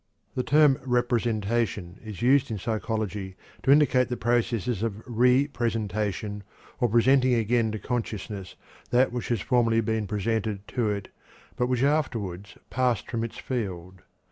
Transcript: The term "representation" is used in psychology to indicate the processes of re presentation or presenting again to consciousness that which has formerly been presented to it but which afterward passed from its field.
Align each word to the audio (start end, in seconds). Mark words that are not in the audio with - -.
The 0.33 0.41
term 0.41 0.79
"representation" 0.83 1.99
is 2.03 2.23
used 2.23 2.49
in 2.49 2.57
psychology 2.57 3.35
to 3.61 3.69
indicate 3.69 4.07
the 4.09 4.17
processes 4.17 4.81
of 4.81 5.03
re 5.05 5.45
presentation 5.47 6.41
or 6.79 6.89
presenting 6.89 7.35
again 7.35 7.71
to 7.71 7.77
consciousness 7.77 8.55
that 8.89 9.11
which 9.11 9.27
has 9.27 9.41
formerly 9.41 9.79
been 9.79 10.07
presented 10.07 10.67
to 10.69 10.89
it 10.89 11.09
but 11.55 11.67
which 11.67 11.83
afterward 11.83 12.47
passed 12.71 13.11
from 13.11 13.23
its 13.23 13.37
field. 13.37 14.01